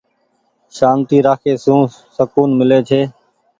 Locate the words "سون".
1.63-1.81